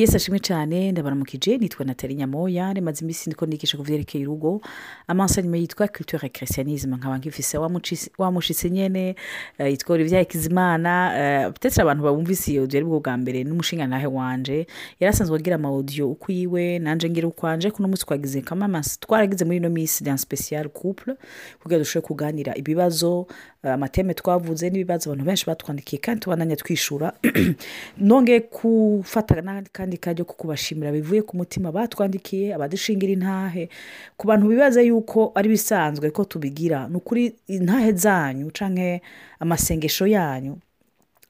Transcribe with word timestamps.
yesi 0.00 0.16
ashimwe 0.16 0.38
cyane. 0.40 0.92
Ndabaramukije 0.92 1.58
nitwa 1.58 1.84
natali 1.86 2.14
nyamoya. 2.14 2.72
Rimaze 2.72 3.04
iminsi 3.04 3.30
ndiko 3.30 3.46
nigisha 3.46 3.76
ku 3.76 3.82
vyerekeye 3.82 4.24
urugo. 4.26 4.60
Amansanyuma 5.06 5.56
yitwa 5.56 5.88
culture 5.88 6.28
christianisme. 6.28 6.96
Nkaba 6.96 7.18
wamucisi- 7.18 8.10
wamushitse 8.18 8.70
nyene 8.70 9.14
eh, 9.58 9.70
yitwa 9.70 9.94
Olivier 9.94 10.18
Hakizimana. 10.18 11.12
Eh, 11.18 11.50
peut-être 11.52 11.82
abantu 11.82 12.02
babumvise 12.02 12.52
iyo 12.52 12.62
audio 12.62 12.78
ari 12.78 12.86
bwo 12.86 13.00
bwa 13.00 13.16
mbere. 13.16 13.44
N'umushingantahe 13.44 14.06
wanje. 14.06 14.66
Yari 15.00 15.10
asanzwe 15.14 15.36
agira 15.36 15.54
ama 15.56 15.68
audio 15.68 16.10
ukwiwe. 16.10 16.78
Nanje 16.78 17.10
ngira 17.10 17.28
ukwanje 17.28 17.70
kuno 17.70 17.88
munsi 17.88 18.04
twagize 18.06 18.40
kamama 18.40 18.80
twaragize 19.00 19.44
muri 19.44 19.56
ino 19.56 19.70
minsi 19.70 20.04
dans 20.04 20.20
spécial 20.22 20.68
couple 20.68 21.14
kugira 21.62 21.78
dushobore 21.78 22.06
kuganira 22.06 22.54
ibibazo 22.56 23.26
eh, 23.64 23.72
amateme 23.72 24.14
twavuze 24.14 24.70
n'ibibazo 24.70 25.10
abantu 25.10 25.24
benshi 25.24 25.46
batwandikiye 25.46 26.00
kandi 26.00 26.20
tubananya 26.20 26.56
twishura. 26.56 27.12
Nongeye 27.98 28.40
gufata 28.62 29.34
n'akandi 29.42 29.89
kajya 29.96 30.24
ko 30.24 30.34
kubashimira 30.34 30.92
bivuye 30.92 31.22
ku 31.22 31.36
mutima 31.36 31.72
batwandikiye 31.72 32.54
abadushingira 32.54 33.12
intahe. 33.12 33.68
Ku 34.16 34.26
bantu 34.26 34.48
bibaza 34.48 34.82
yuko 34.82 35.32
ari 35.34 35.48
bisanzwe 35.48 36.10
ko 36.10 36.24
tubigira 36.24 36.88
ni 36.88 36.96
ukuri 36.96 37.34
intahe 37.48 37.92
zanyu 37.92 38.50
cyangwa 38.50 39.00
amasengesho 39.40 40.06
yanyu 40.06 40.58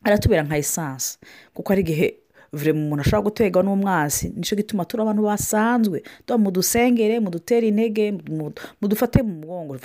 aratubera 0.05 0.43
nka 0.43 0.57
esanse 0.59 1.19
kuko 1.55 1.69
hari 1.73 1.83
igihe 1.83 2.07
vure 2.53 2.73
umuntu 2.73 3.01
ashobora 3.05 3.23
guterwa 3.23 3.63
n'umwansi 3.63 4.29
ni 4.35 4.43
cyo 4.43 4.57
gituma 4.57 4.85
turi 4.85 5.03
abantu 5.03 5.23
basanzwe. 5.23 6.03
Tuba 6.27 6.39
mudusengere 6.39 7.21
mudutere 7.21 7.69
intege 7.69 8.13
mu- 8.29 8.53
mudufate 8.83 9.23
mu 9.23 9.35
mugongo 9.45 9.77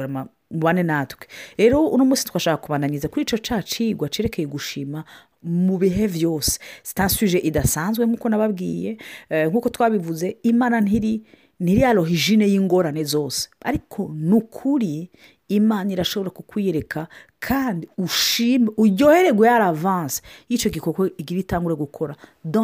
mubane 0.51 0.83
natwe. 0.83 1.27
Rero 1.57 1.85
uno 1.87 2.05
munsi 2.05 2.25
twashaka 2.25 2.57
kubananiza 2.63 3.07
kuri 3.07 3.21
icyo 3.21 3.37
cacigwa 3.37 4.09
cerekeye 4.09 4.47
gushima 4.47 5.03
mu 5.45 5.77
bihe 5.77 6.07
byose. 6.07 6.59
Sitansuje 6.83 7.37
idasanzwe 7.39 8.05
nk'uko 8.05 8.29
nababwiye 8.29 8.97
eh, 9.29 9.47
nk'uko 9.49 9.69
twabivuze 9.69 10.37
imana 10.43 10.81
ntiri 10.81 11.23
ntiri 11.59 11.83
alohijine 11.83 12.45
y'ingorane 12.49 13.03
zose. 13.03 13.49
Ariko 13.63 14.11
ni 14.15 14.33
ukuri 14.33 15.09
imana 15.47 15.91
irashobora 15.93 16.29
kukwiyereka 16.29 17.07
kandi 17.39 17.87
ushime 17.97 18.67
uryohererwe 18.77 19.47
yari 19.47 19.63
avanse 19.63 20.21
y'icyo 20.49 20.69
gikorwa 20.71 21.09
igira 21.17 21.39
itangure 21.39 21.75
gukora 21.75 22.15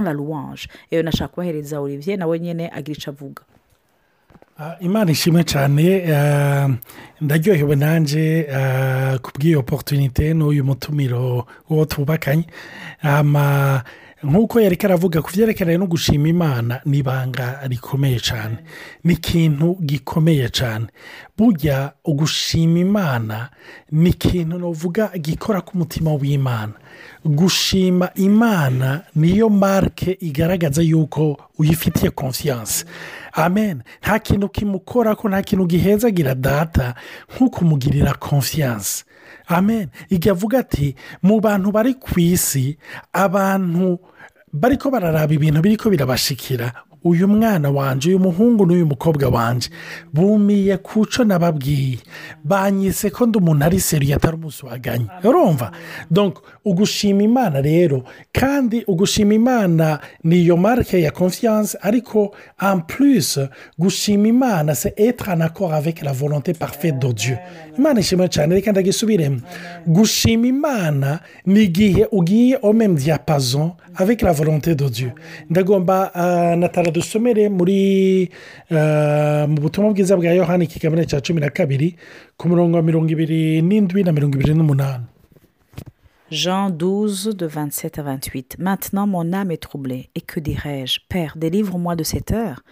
la 0.03 0.13
louange. 0.13 0.67
Rero 0.91 1.03
nashaka 1.03 1.33
kubahereza 1.33 1.79
olivier 1.79 2.17
nawe 2.17 2.39
nyine 2.39 2.69
agira 2.73 2.97
icyo 2.97 3.11
avuga. 3.13 3.43
Imana 4.79 5.11
ishimwe 5.11 5.43
cyane 5.43 6.13
ah, 6.15 6.69
ndaryohewe 7.21 7.75
nanjye 7.75 8.47
ah, 8.55 9.17
ku 9.21 9.31
bw'iyo 9.35 9.59
oporutunite 9.59 10.33
n'uyu 10.33 10.63
mutumiro 10.63 11.45
uwo 11.69 11.85
twubakanye. 11.85 12.45
Nk'uko 14.23 14.61
yari 14.61 14.77
karavuga 14.77 15.21
ku 15.21 15.29
byerekeranye 15.33 15.77
no 15.81 15.87
gushima 15.89 16.27
imana 16.29 16.81
ni 16.85 16.97
ibanga 17.01 17.59
rikomeye 17.65 18.19
cyane. 18.21 18.57
Ni 19.03 19.13
ikintu 19.17 19.77
gikomeye 19.81 20.49
cyane. 20.53 20.85
Burya 21.37 21.91
ugushima 22.05 22.79
imana 22.79 23.49
ni 23.91 24.09
ikintu 24.13 24.59
navuga 24.61 25.09
gikora 25.17 25.61
ku 25.65 25.73
mutima 25.77 26.13
w'imana. 26.13 26.73
Gushima 27.25 28.09
imana 28.15 29.01
niyo 29.15 29.49
marike 29.49 30.17
igaragaza 30.19 30.81
yuko 30.81 31.37
uyifitiye 31.59 32.09
konfiyanse 32.11 32.85
amen. 33.33 33.81
Nta 34.01 34.19
kintu 34.19 34.49
kimukora 34.49 35.15
ko 35.15 35.29
nta 35.29 35.41
kintu 35.41 35.65
gihezagira 35.65 36.35
data 36.35 36.95
nko 37.35 37.49
kumugirira 37.49 38.13
konfiyanse 38.13 39.03
amen. 39.47 39.87
Igihe 40.09 40.31
avuga 40.31 40.59
ati 40.59 40.95
mu 41.23 41.39
bantu 41.39 41.71
bari 41.71 41.93
ku 41.93 42.19
isi 42.19 42.77
abantu 43.13 43.99
bari 44.53 44.77
ko 44.77 44.89
bararaba 44.91 45.33
ibintu 45.33 45.61
biri 45.61 45.77
ko 45.77 45.89
birabashikira 45.89 46.73
uyu 47.03 47.27
mwana 47.27 47.69
wanjye 47.69 48.09
uyu 48.09 48.19
muhungu 48.19 48.65
n'uyu 48.65 48.85
mukobwa 48.85 49.29
wanjye 49.29 49.69
bumiye 50.13 50.77
ku 50.77 51.05
cyo 51.05 51.23
nababwiye. 51.23 51.97
Banyise 52.43 53.09
ko 53.09 53.25
ndi 53.25 53.37
umuntu 53.37 53.65
ari 53.65 53.79
seriye 53.79 54.15
atari 54.15 54.35
umunsi 54.35 54.65
waganye 54.65 55.05
urumva 55.23 55.71
ugushima 56.65 57.23
imana 57.23 57.61
rero 57.61 58.03
kandi 58.33 58.83
ugushima 58.87 59.33
imana 59.33 59.99
ni 60.23 60.41
iyo 60.41 60.57
marike 60.57 61.01
ya 61.01 61.11
confiance 61.11 61.77
ariko 61.81 62.35
plus 62.87 63.39
gushima 63.77 64.27
imana 64.27 64.75
se 64.75 64.93
etre 64.97 65.33
en 65.33 65.41
accord 65.41 65.73
avec 65.73 66.01
la 66.03 66.11
volonté 66.13 66.53
parfaite 66.53 66.99
de 66.99 67.11
Dieu. 67.13 67.37
Imana 67.77 67.99
ishimwe 67.99 68.27
cyane 68.29 68.55
reka 68.55 68.71
ndagisubiremo. 68.71 69.39
Gushima 69.87 70.47
imana 70.47 71.19
ni 71.45 71.63
igihe 71.63 72.07
ugiye 72.11 72.57
même 72.73 72.95
diapason 72.95 73.71
avec 73.95 74.21
la 74.21 74.31
volonté 74.31 74.75
de 74.75 74.89
Dieu. 74.89 75.11
Ndagomba 75.49 76.11
uh, 76.15 76.59
natara 76.59 76.90
dusomere 76.91 77.49
muri 77.49 78.29
uh, 78.71 79.47
mu 79.49 79.55
butumwa 79.61 79.91
bwiza 79.93 80.17
bwa 80.17 80.31
yohani 80.31 80.65
ikigamire 80.65 81.05
cya 81.05 81.21
cumi 81.21 81.41
na 81.41 81.49
kabiri 81.49 81.95
ku 82.37 82.47
murongo 82.49 82.77
wa 82.77 82.83
mirongo 82.83 83.09
ibiri 83.11 83.61
n'indwi 83.61 84.03
na 84.03 84.11
mirongo 84.11 84.35
ibiri 84.35 84.53
n'umunani 84.53 85.05
Jean 86.31 86.69
12, 86.69 87.35
de 87.35 87.45
27 87.45 87.99
à 87.99 88.03
28. 88.03 88.55
Maintenant, 88.57 89.05
mon 89.05 89.33
âme 89.33 89.51
est 89.51 89.61
troublée. 89.61 90.09
Et 90.15 90.21
que 90.21 90.39
dirais-je 90.39 91.01
Père, 91.09 91.33
délivre-moi 91.35 91.97
de 91.97 92.03
cette 92.05 92.31
heure. 92.31 92.63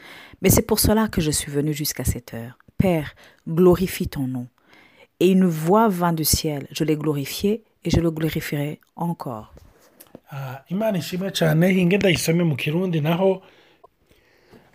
Mais 0.42 0.50
c'est 0.50 0.66
pour 0.66 0.80
cela 0.80 1.10
que 1.10 1.20
je 1.20 1.30
suis 1.30 1.52
venu 1.52 1.74
jusqu'à 1.74 2.06
cette 2.06 2.34
heure. 2.34 2.58
Père, 2.78 3.16
glorifie 3.46 4.08
ton 4.08 4.28
nom. 4.28 4.48
Et 5.20 5.30
une 5.30 5.44
voix 5.44 5.90
vint 5.90 6.14
du 6.14 6.24
ciel. 6.24 6.68
Je 6.72 6.86
l'ai 6.86 6.96
glorifié 6.96 7.64
et 7.84 7.90
je 7.90 8.00
le 8.00 8.12
glorifierai 8.12 8.80
encore. 8.96 9.54
Ah, 10.32 10.64
imana 10.70 10.98
ishimwe 11.00 11.32
cyane 11.34 11.66
hinge 11.74 11.98
ndayisome 11.98 12.44
mu 12.44 12.56
kirundi 12.56 13.02
naho 13.02 13.42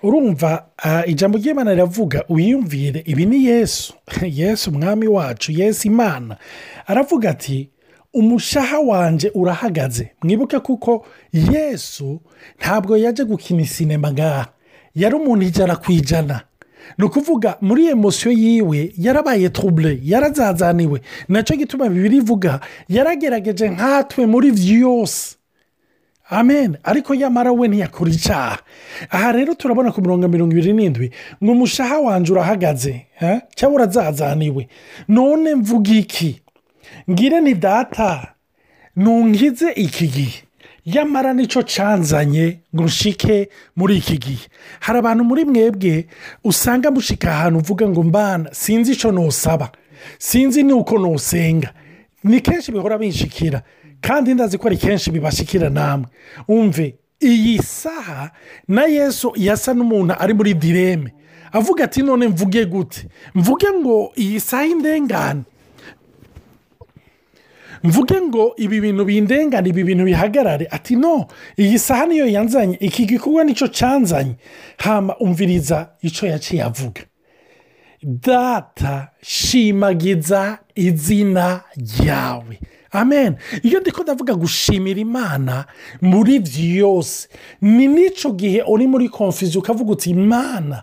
urumva 0.04 0.66
ah, 0.76 1.06
ijambo 1.06 1.38
ry'imana 1.38 1.70
riravuga 1.70 2.24
wiyumvire 2.28 3.02
ibi 3.06 3.26
ni 3.26 3.44
yesu. 3.44 3.94
Yesu 4.40 4.70
umwami 4.70 5.06
wacu 5.06 5.52
yesu 5.52 5.88
imana. 5.88 6.36
Aravuga 6.86 7.30
ati 7.30 7.68
umushaha 8.14 8.78
wanjye 8.78 9.30
urahagaze. 9.34 10.10
Mwibuke 10.22 10.58
kuko 10.58 11.06
yesu 11.32 12.20
ntabwo 12.58 12.96
yaje 12.96 13.24
gukina 13.24 13.66
sinema 13.66 14.12
ngaha. 14.12 14.46
Yari 14.94 15.14
umuntu 15.14 15.46
ijana 15.46 15.76
ku 15.76 15.92
ijana. 15.92 16.40
Ni 16.98 17.04
ukuvuga 17.04 17.56
muri 17.60 17.86
emosiyo 17.86 18.32
yiwe 18.32 18.92
yarabaye 18.98 19.48
turubure 19.48 20.00
yarazazaniwe. 20.02 21.00
Nacyo 21.28 21.56
gituma 21.56 21.88
bibiri 21.88 22.16
ivuga 22.16 22.60
yaragerageje 22.88 23.68
nkatwe 23.68 24.26
muri 24.26 24.52
byose. 24.52 25.36
Amen. 26.30 26.76
Ariko 26.84 27.14
yamara 27.14 27.52
we 27.52 27.68
ntiyakora 27.68 28.10
icyaha 28.10 28.58
aha 29.10 29.32
rero 29.32 29.54
turabona 29.54 29.92
ku 29.92 30.00
mirongo 30.00 30.28
mirongo 30.28 30.52
ibiri 30.52 30.72
n'indwi 30.72 31.10
ngo 31.42 31.52
umushaha 31.52 31.98
wanjye 32.00 32.32
urahagaze 32.32 33.06
cyangwa 33.54 33.76
urazazaniwe. 33.82 34.68
None 35.08 35.54
mvuga 35.54 35.92
iki? 35.92 36.40
Ngire 37.10 37.40
ni 37.40 37.54
data. 37.54 38.34
Ntungize 38.96 39.70
iki 39.76 40.06
gihe. 40.08 40.40
Yamara 40.84 41.32
ni 41.34 41.46
cyo 41.46 41.62
canzanye 41.62 42.58
ngo 42.74 42.84
nshike 42.84 43.48
muri 43.76 43.96
iki 43.96 44.18
gihe. 44.18 44.46
Hari 44.80 44.98
abantu 44.98 45.24
muri 45.24 45.44
mwebwe 45.44 46.06
usanga 46.44 46.90
mushika 46.90 47.30
ahantu 47.32 47.58
uvuga 47.58 47.88
ngo 47.88 48.02
mbana 48.02 48.48
sinzi 48.52 48.92
icyo 48.92 49.12
nusaba 49.12 49.70
sinzi 50.18 50.62
n'uko 50.62 50.98
nusenga 50.98 51.72
ni 52.24 52.40
kenshi 52.40 52.72
bihora 52.72 52.98
binshikira. 52.98 53.62
Kandi 54.04 54.34
ndazi 54.36 54.58
ko 54.60 54.68
ari 54.68 54.76
kenshi 54.76 55.08
bibashikira 55.10 55.70
namwe. 55.72 56.06
Umve 56.48 56.94
iyi 57.22 57.56
saha 57.62 58.30
na 58.68 58.84
yesu 58.84 59.32
yasa 59.36 59.72
n'umuntu 59.74 60.12
ari 60.20 60.34
muri 60.36 60.52
direme 60.54 61.14
avuga 61.52 61.84
ati 61.84 62.02
none 62.02 62.28
mvuge 62.28 62.64
gute? 62.68 63.08
Mvuge 63.34 63.66
ngo 63.80 64.12
iyi 64.16 64.40
saha 64.40 64.66
indengane. 64.66 65.42
Mvuge 67.84 68.20
ngo 68.20 68.54
ibi 68.56 68.80
bintu 68.80 69.04
bindengane 69.04 69.68
ibi 69.68 69.84
bintu 69.84 70.04
bihagarare. 70.04 70.66
Ati 70.70 70.96
no 70.96 71.26
iyi 71.58 71.78
saha 71.78 72.06
niyo 72.06 72.26
yanzanye. 72.26 72.76
Iki 72.80 73.06
gikorwa 73.06 73.44
ni 73.44 73.54
cyo 73.54 73.68
cyanzanye 73.68 74.34
hama 74.78 75.16
umviriza 75.18 75.88
icyo 76.02 76.28
yaciye 76.28 76.62
avuga. 76.62 77.02
Data 78.02 79.08
shimagiza 79.22 80.58
izina 80.74 81.60
ryawe. 81.76 82.58
Amen. 82.94 83.34
Iyo 83.62 83.80
ndiko 83.80 84.02
ndavuga 84.02 84.34
gushimira 84.34 85.00
imana 85.00 85.64
muri 86.02 86.38
byose 86.38 87.28
ni 87.62 87.86
n'icyo 87.88 88.30
gihe 88.32 88.62
uri 88.62 88.86
muri 88.86 89.08
konfiziyo 89.08 89.60
ukavuga 89.60 89.92
uti 89.92 90.10
imana 90.10 90.82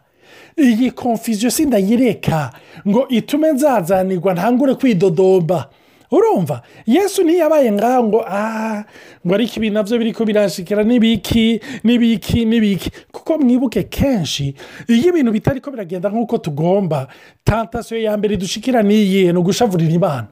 iyi 0.58 0.92
konfiziyo 0.92 1.52
sindayireka 1.52 2.52
ngo 2.88 3.08
itume 3.10 3.52
nzazanirwa 3.52 4.34
ntangure 4.34 4.76
kwidodomba 4.76 5.70
urumva? 6.12 6.62
Yesu 6.86 7.24
ntiyabaye 7.24 7.72
ngaho 7.72 8.04
ngo 8.04 8.20
aha 8.28 8.84
ngo 9.26 9.34
ariko 9.36 9.54
ibi 9.58 9.70
na 9.72 9.84
byo 9.84 9.96
biri 9.98 10.12
ko 10.14 10.26
birashikira 10.28 10.84
n'ibiki 10.84 11.62
n'ibiki 11.84 12.46
n'ibiki 12.46 12.92
kuko 13.16 13.38
mwibuke 13.40 13.84
kenshi 13.88 14.52
iyo 14.92 15.08
ibintu 15.16 15.32
bitari 15.32 15.62
ko 15.64 15.72
biragenda 15.72 16.10
nk'uko 16.12 16.38
tugomba 16.38 17.08
tantasiyo 17.48 18.02
ya 18.04 18.18
mbere 18.20 18.36
dushikira 18.38 18.84
n'iyihe 18.84 19.32
ni 19.32 19.40
ugushavurira 19.40 19.94
imana. 19.96 20.28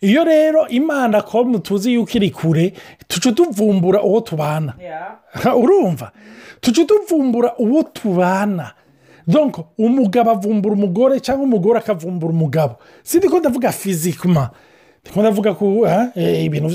Iyo 0.00 0.24
rero 0.24 0.68
imana 0.68 1.22
ko 1.22 1.44
tuzi 1.58 1.92
yuko 1.94 2.12
iri 2.16 2.30
kure 2.30 2.72
tuca 3.08 3.32
tuvumbura 3.32 4.02
uwo 4.02 4.20
tubana. 4.20 4.74
Urumva? 5.62 6.12
Tuca 6.60 6.84
tuvumbura 6.84 7.54
uwo 7.58 7.82
tubana. 7.82 8.72
Donko 9.26 9.68
umugabo 9.78 10.30
avumbura 10.30 10.74
umugore 10.74 11.20
cyangwa 11.20 11.44
umugore 11.44 11.78
akavumbura 11.78 12.32
umugabo. 12.32 12.76
Si 13.02 13.20
ko 13.20 13.38
ndavuga 13.38 13.72
fizikima 13.72 14.50
ndiko 15.02 15.20
ndavuga 15.20 15.54
ku 15.54 15.86
ibintu 16.14 16.68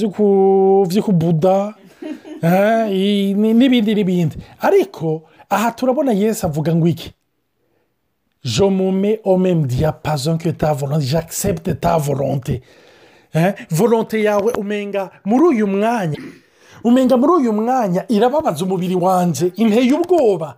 byo 0.90 1.04
kubuda 1.04 1.74
n'ibindi 2.92 3.96
n'ibindi. 3.96 4.36
Ariko 4.60 5.24
aha 5.50 5.72
turabona 5.72 6.12
yesu 6.12 6.46
avuga 6.48 6.76
ngo 6.76 6.88
iki? 6.88 7.14
Je 8.44 8.64
me 8.64 8.92
mets 8.92 9.22
au 9.24 9.38
même 9.38 9.68
diapason 9.68 10.38
que 10.38 10.50
ta 10.50 10.74
volonté. 10.74 11.06
J'accepte 11.06 11.80
ta 11.80 11.98
volonté. 11.98 12.62
Volonté 13.70 14.24
yawe 14.24 14.54
umenga 14.54 15.10
muri 15.26 15.44
uyu 15.44 15.68
mwanya. 15.68 16.18
Umenga 16.84 17.18
muri 17.18 17.32
uyu 17.34 17.54
mwanya 17.54 18.06
irababaza 18.10 18.66
umubiri 18.66 18.96
wanjye 18.96 19.52
inteye 19.56 19.94
ubwoba. 19.94 20.56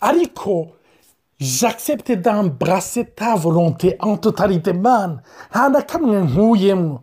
Ariko 0.00 0.66
j'accepte 1.40 2.16
d'embrasser 2.16 3.04
ta 3.14 3.34
volonté 3.36 3.96
en 4.00 4.16
totalite 4.16 4.72
mana 4.72 5.20
nta 5.50 5.68
na 5.68 5.82
kamwe 5.82 6.20
nkuyemo 6.22 7.00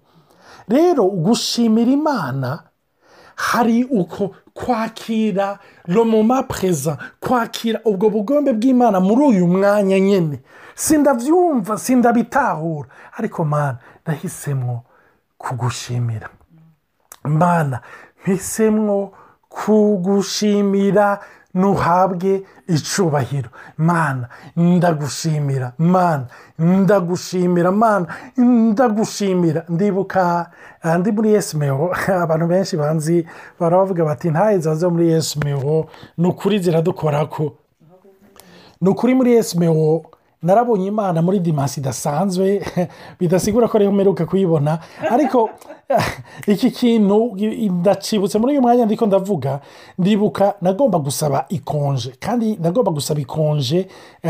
rero 0.67 1.03
gushimira 1.09 1.91
imana 1.91 2.63
hari 3.35 3.83
uko 3.83 4.31
kwakira 4.53 5.59
romoma 5.87 6.43
perezida 6.43 6.97
kwakira 7.19 7.79
ubwo 7.85 8.09
bugombe 8.09 8.53
bw'imana 8.53 8.99
muri 8.99 9.21
uyu 9.21 9.47
mwanya 9.47 9.99
nyine 9.99 10.39
sindabyumva 10.75 11.77
sindabitahura. 11.77 12.89
Ariko 13.17 13.45
mana 13.45 13.77
ndahisemo 14.05 14.83
kugushimira. 15.41 16.27
Mana 17.23 17.77
mpisemo 18.21 19.11
kugushimira 19.49 21.07
ntuhabwe 21.53 22.31
icubahiro. 22.67 23.49
Mana 23.77 24.25
ndagushimira. 24.57 25.73
Mana 25.77 26.25
ndagushimira. 26.59 27.71
Mana 27.71 28.07
ndagushimira. 28.37 29.61
Ndibuka 29.69 30.51
ndi 30.99 31.11
muri 31.11 31.33
esimeho 31.33 31.95
abantu 32.23 32.45
benshi 32.47 32.77
banzi 32.77 33.27
barabavuga 33.59 34.05
bati 34.05 34.29
ntahe 34.29 34.57
zo 34.59 34.89
muri 34.89 35.11
esimeho 35.11 35.89
ni 36.17 36.27
ukuri 36.27 36.59
ziradukora 36.59 37.25
ko 37.25 37.53
ni 38.81 38.89
ukuri 38.89 39.13
muri 39.15 39.31
esimeho 39.33 40.05
narabonye 40.43 40.87
imana 40.87 41.21
muri 41.21 41.39
dimansi 41.39 41.79
idasanzwe 41.79 42.61
bidasigura 43.19 43.67
ko 43.67 43.77
rero 43.77 43.91
mperuka 43.91 44.25
kuyibona. 44.25 44.79
Ariko 45.09 45.49
iki 46.47 46.71
kintu 46.71 47.37
ndacibutse 47.71 48.39
muri 48.39 48.53
uyu 48.53 48.61
mwanya 48.61 48.85
ndiko 48.85 49.05
ndavuga 49.05 49.59
ndibuka 49.97 50.53
nagomba 50.61 50.99
gusaba 50.99 51.45
ikonje 51.49 52.13
kandi 52.19 52.57
nagomba 52.61 52.91
gusaba 52.91 53.19
ikonje 53.19 53.87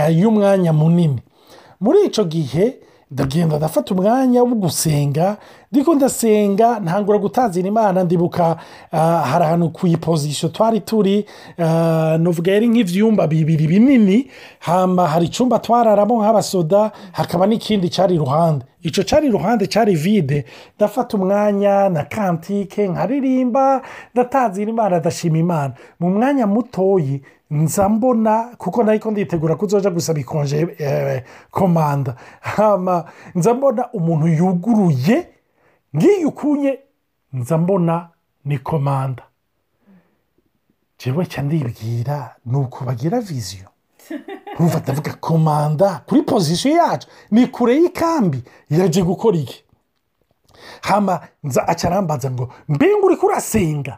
y'umwanya 0.10 0.74
munini. 0.74 1.20
Muri 1.80 2.06
icyo 2.06 2.24
gihe 2.26 2.78
ndagenda 3.12 3.58
ndafata 3.58 3.94
umwanya 3.94 4.44
wo 4.44 4.56
gusenga 4.56 5.38
ndiko 5.72 5.96
ndasenga 5.96 6.80
ntangura 6.80 7.18
gutazira 7.18 7.68
imana 7.68 8.04
ndibuka 8.04 8.56
hari 9.32 9.44
ahantu 9.46 9.70
ku 9.70 9.88
ipozisiyo 9.88 10.50
twari 10.50 10.80
turi 10.80 11.26
nuvuga 12.20 12.52
yari 12.52 12.68
nk'ibyumba 12.68 13.28
bibiri 13.28 13.68
binini 13.68 14.28
hari 15.12 15.26
icyumba 15.26 15.60
twararamo 15.60 16.24
nk'abasoda 16.24 16.92
hakaba 17.12 17.48
n'ikindi 17.48 17.90
cyari 17.90 18.16
iruhande. 18.16 18.66
Icyo 18.82 19.04
cyari 19.04 19.28
iruhande 19.28 19.68
cyari 19.68 19.96
vide. 19.96 20.46
Ndafata 20.76 21.18
umwanya 21.18 21.90
na 21.90 22.04
kantike 22.04 22.88
nkaririmba 22.88 23.82
ndatazira 24.14 24.70
imana 24.72 25.00
ndashima 25.00 25.38
imana. 25.38 25.74
Mu 26.00 26.10
mwanya 26.10 26.48
mutoyi 26.48 27.22
nza 27.52 27.90
mbona 27.90 28.56
kuko 28.58 28.84
nari 28.84 29.00
nditegura 29.12 29.56
ko 29.56 29.66
uzoja 29.66 29.90
gusaba 29.90 30.20
ikonje 30.20 30.68
komanda. 31.52 32.16
Nza 33.36 33.54
mbona 33.54 33.92
umuntu 33.92 34.28
yuguruye 34.28 35.28
ngiyo 35.96 36.28
ukunye 36.30 36.80
nza 37.34 37.58
mbona 37.58 38.10
ni 38.46 38.58
komanda. 38.58 39.24
Njyewe 40.96 41.26
cya 41.26 41.42
ndibwira 41.42 42.36
ni 42.46 42.58
uko 42.58 42.86
bagira 42.86 43.20
viziyo. 43.20 43.68
nkumva 44.62 44.80
ndavuga 44.80 45.14
komanda 45.14 46.02
kuri 46.06 46.22
pozisiyo 46.22 46.76
yacu 46.76 47.08
ni 47.32 47.48
kure 47.48 47.76
y'ikambi. 47.76 48.44
Yaje 48.70 49.02
gukora 49.04 49.38
iki? 49.38 49.64
Hama 50.82 51.22
nza 51.44 51.68
acarambaza 51.68 52.32
ngo 52.32 52.54
mbenga 52.70 53.06
uri 53.06 53.16
kurasenga? 53.18 53.98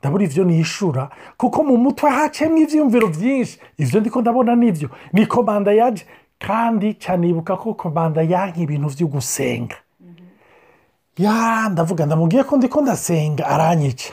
Ndabona 0.00 0.24
ibyo 0.24 0.44
nishura 0.44 1.10
kuko 1.36 1.62
mu 1.64 1.76
mutwe 1.76 2.10
hacemo 2.10 2.56
ibyiyumviro 2.58 3.08
byinshi 3.08 3.58
ibyo 3.78 4.00
ndiko 4.00 4.20
ndabona 4.20 4.56
ni 4.56 4.72
byo 4.72 4.88
ni 5.12 5.26
komanda 5.26 5.72
yaje 5.72 6.04
kandi 6.38 6.94
cyanibuka 6.94 7.56
ko 7.56 7.74
komanda 7.74 8.22
yanka 8.22 8.60
ibintu 8.60 8.88
byo 8.90 9.06
gusenga. 9.06 9.76
Ya 11.18 11.68
ndavuga 11.70 12.06
ndamubwiye 12.06 12.44
ko 12.44 12.56
ndiko 12.56 12.80
ndasenga 12.82 13.46
aranyica. 13.46 14.12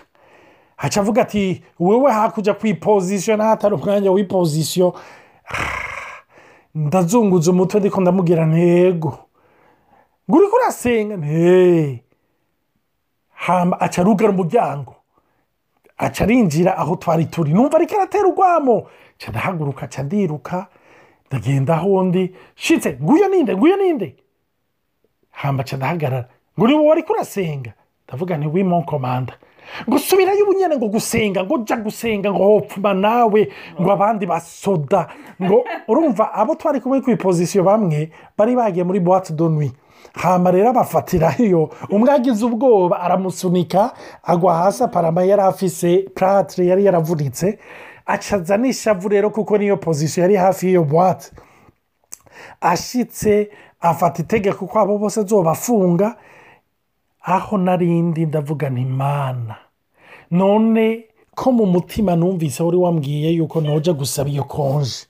Haca 0.77 0.97
avuga 1.01 1.21
ati 1.21 1.63
wowe 1.79 2.11
hakurya 2.11 2.53
ku 2.53 2.67
ipozisiyo 2.67 3.37
n'ahatari 3.37 3.75
umwanya 3.75 4.11
w'ipozisiyo 4.11 4.93
ndazunguza 6.75 7.51
umutwe 7.51 7.79
ndiko 7.79 8.01
ndamubwira 8.01 8.45
ntego 8.45 9.11
ngo 10.29 10.37
uri 10.37 10.47
kurasenga 10.47 11.15
nteee 11.17 11.99
aca 13.79 13.97
arugara 14.01 14.31
umuryango. 14.31 14.95
Aca 15.97 16.21
arinjira 16.23 16.77
aho 16.77 16.95
twari 16.95 17.25
turi. 17.25 17.53
Numva 17.53 17.77
ariko 17.77 17.95
aratera 17.95 18.27
urwamo. 18.27 18.87
Ndahaguruka 19.29 19.85
aca 19.85 20.03
ndiruka. 20.03 20.67
Ndagenda 21.27 21.73
aho 21.75 22.03
ndi. 22.03 22.35
Shitse 22.55 22.97
nguyo 23.01 23.27
ninde 23.27 23.55
nguyo 23.55 23.75
ninde? 23.77 24.15
Hamba 25.31 25.61
aca 25.63 25.75
ndahagarara. 25.77 26.27
Ngo 26.57 26.67
ni 26.67 26.73
wowe 26.73 26.87
wari 26.89 27.03
kurasenga 27.03 27.73
ndavuga 28.07 28.37
ni 28.37 28.47
wimo 28.47 28.83
komanda 29.71 29.89
ngo 29.89 29.97
subirayo 29.99 30.43
ubunyene 30.45 30.75
ngo 30.77 30.87
gusenga 30.87 31.43
ngo 31.43 31.57
jya 31.65 31.77
gusenga 31.77 32.31
ngo 32.31 32.43
hopfuma 32.43 32.93
nawe 32.93 33.47
ngo 33.81 33.91
abandi 33.91 34.25
basoda 34.25 35.07
ngo 35.41 35.63
urumva 35.87 36.33
abo 36.33 36.55
twari 36.55 36.79
kumwe 36.81 37.01
ku 37.01 37.11
ipozisiyo 37.11 37.63
bamwe 37.63 38.11
bari 38.37 38.55
bagiye 38.55 38.83
muri 38.83 38.99
buwate 38.99 39.33
donwi 39.33 39.71
hamba 40.13 40.51
rero 40.51 40.69
abafatirayo 40.69 41.69
umwe 41.89 42.11
agize 42.11 42.45
ubwoba 42.45 42.99
aramusunika 42.99 43.93
agwa 44.23 44.53
hasi 44.55 44.83
aparama 44.83 45.23
yari 45.23 45.41
afise 45.41 46.09
puratire 46.15 46.67
yari 46.67 46.85
yaravunitse 46.85 47.59
acaza 48.05 48.57
n'ishavu 48.57 49.07
rero 49.09 49.29
kuko 49.29 49.57
niyo 49.57 49.77
pozisiyo 49.77 50.21
yari 50.23 50.35
hafi 50.35 50.65
y'iyo 50.67 50.83
buwate 50.83 51.31
ashyitse 52.61 53.49
afata 53.81 54.21
itegeko 54.21 54.67
ko 54.67 54.79
abo 54.79 54.97
bose 54.97 55.19
azobafunga 55.19 56.15
aho 57.23 57.57
narindi 57.57 58.25
ndavuga 58.25 58.67
imana 58.67 59.55
none 60.31 61.03
ko 61.35 61.51
mu 61.51 61.65
mutima 61.65 62.15
numvise 62.15 62.63
wari 62.63 62.77
wambwiye 62.77 63.29
yuko 63.31 63.61
ntoja 63.61 63.93
gusaba 63.93 64.29
iyo 64.29 64.43
konje 64.43 65.05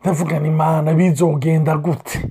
ndavuga 0.00 0.36
imana 0.36 0.94
bizogenda 0.94 1.76
gute? 1.76 2.30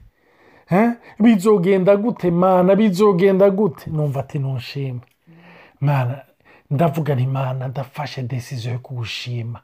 Bizogenda 1.20 1.96
gute 1.98 2.32
mana 2.32 2.76
bizogenda 2.76 3.50
gute? 3.50 3.90
Numva 3.90 4.20
ati 4.20 4.40
ntushime 4.40 5.00
mana 5.82 6.22
ndavuga 6.72 7.14
imana 7.20 7.68
ndafashe 7.68 8.24
desiziyo 8.24 8.74
yo 8.74 8.80
kugushima. 8.80 9.60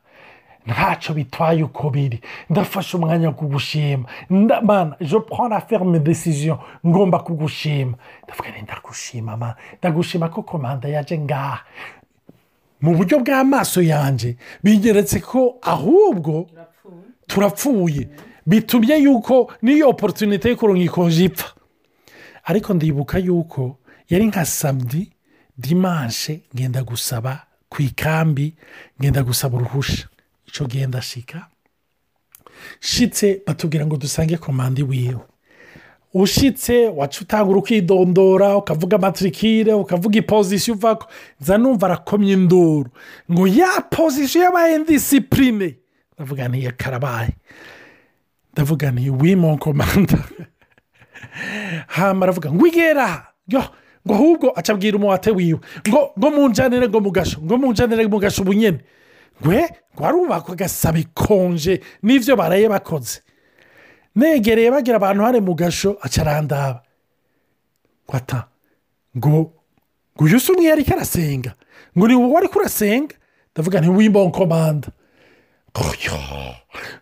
Ntacyo 0.67 1.13
bitwaye 1.15 1.63
uko 1.63 1.89
biri 1.89 2.21
ndafashe 2.49 2.97
umwanya 2.97 3.27
wo 3.27 3.33
kugushima 3.33 4.05
mana 4.29 4.95
je 5.01 5.19
prends 5.19 5.49
la 5.49 5.61
ferme 5.61 5.99
decision 5.99 6.57
ngomba 6.85 7.19
kugushima 7.19 7.97
ndavuga 8.23 8.49
ni 8.51 8.61
ndagushima 8.61 9.37
mana 9.37 9.55
ndagushima 9.79 10.29
ko 10.29 10.43
komanda 10.43 10.87
yaje 10.89 11.17
ngaha 11.17 11.59
mu 12.81 12.95
buryo 12.95 13.19
bw'amaso 13.19 13.81
yanjye 13.81 14.35
bigeretse 14.63 15.19
ko 15.19 15.57
ahubwo 15.61 16.45
turapfuye. 17.27 18.07
Bitumye 18.45 18.95
yuko 19.03 19.51
n'iyo 19.61 19.89
oporutunite 19.89 20.51
ikonje 20.51 21.25
ipfa. 21.25 21.47
Ariko 22.43 22.73
ndibuka 22.73 23.17
yuko 23.19 23.77
yari 24.09 24.25
nka 24.27 24.45
samedi 24.45 25.11
dimanche 25.57 26.41
ngenda 26.55 26.83
gusaba 26.83 27.43
ku 27.69 27.81
ikambi 27.81 28.55
ngenda 29.01 29.23
gusaba 29.23 29.57
uruhusha. 29.57 30.07
Icyo 30.47 30.65
gihe 30.65 30.87
ndashika 30.87 31.47
shitse 32.79 33.41
batubwira 33.47 33.85
ngo 33.85 33.97
dusange 33.97 34.37
komande 34.37 34.83
wiwe. 34.83 35.19
Ushitse 36.13 36.87
waca 36.87 37.21
utangura 37.21 37.59
ukidondora 37.59 38.57
ukavuga 38.57 38.95
amatirikire 38.97 39.73
ukavuga 39.73 40.19
ipozisiyo 40.19 40.75
uvako 40.75 41.07
nza 41.41 41.57
numva 41.57 41.85
arakomye 41.85 42.33
induru. 42.33 42.89
Ngo 43.31 43.47
ya 43.47 43.81
pozisiyo 43.81 44.43
yabaye 44.43 44.85
disipurine 44.85 45.75
ndavuga 46.15 46.47
niyo 46.47 46.71
karabaye. 46.77 47.29
Ndavuga 48.53 48.91
ni 48.91 49.09
wimo 49.09 49.57
komanda 49.57 50.23
hano 51.87 52.23
aravuga 52.23 52.51
ngo 52.51 52.67
igera. 52.67 53.27
Ngo 53.51 54.13
ahubwo 54.13 54.51
acabwira 54.55 54.97
umuwate 54.97 55.31
wiwe. 55.31 55.59
Ngo 55.87 56.11
ngo 56.19 56.31
munjanire 56.31 56.89
ngo 56.89 56.99
mugasho 56.99 57.41
ngo 57.41 57.57
munjanire 57.57 58.07
mugasho 58.07 58.41
ubu 58.41 58.53
nyine 59.41 59.61
ngwe 59.61 59.69
ngo 59.95 60.05
arubakwa 60.05 60.53
agasaba 60.53 60.99
ikonje 60.99 61.81
n'ibyo 62.03 62.35
baraye 62.35 62.69
bakoze. 62.69 63.21
Negereye 64.15 64.71
bagira 64.71 64.97
abantu 64.97 65.23
hari 65.23 65.41
mu 65.41 65.53
gasho 65.55 65.97
acarandaba 66.01 66.81
ngo 68.05 68.13
ata 68.17 68.47
ngo 69.17 69.29
ngo 70.15 70.23
uyu 70.25 70.39
si 70.39 70.51
umwe 70.51 70.65
yari 70.69 70.85
arasenga. 70.91 71.53
Ngo 71.97 72.07
ni 72.07 72.15
wowe 72.15 72.33
wari 72.33 72.47
kurasenga 72.47 73.15
ndavuga 73.53 73.81
nti 73.81 73.89
w'imbonkomanda 73.89 74.87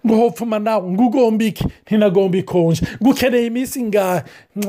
ngo 0.06 0.16
hopfuma 0.16 0.60
nawe 0.60 0.92
ngo 0.92 1.04
ugomba 1.06 1.44
iki 1.44 1.66
ntinagomba 1.86 2.38
ikonje 2.38 2.82
ngo 3.02 3.10
ukeneye 3.10 3.46
iminsi 3.46 3.84
ngahe 3.84 4.22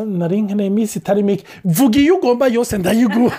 nari 0.06 0.42
nkeneye 0.42 0.66
iminsi 0.68 0.98
itari 0.98 1.22
mike 1.22 1.44
vuga 1.64 1.98
iyo 2.00 2.14
ugomba 2.16 2.46
yose 2.46 2.78
ndayiguha 2.78 3.38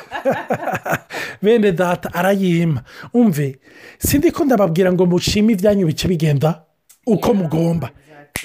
bene 1.42 1.72
data 1.72 2.14
arayima. 2.14 2.82
Umve 3.14 3.60
sindi 4.00 4.32
ko 4.32 4.46
ndababwira 4.46 4.94
ngo 4.94 5.06
mushime 5.06 5.54
ibyanyu 5.54 5.86
bice 5.88 6.08
bigenda 6.08 6.62
uko 7.06 7.34
mugomba. 7.34 7.90